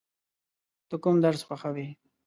ته 0.89 0.95
کوم 1.03 1.15
درس 1.25 1.41
خوښوې؟ 1.47 1.87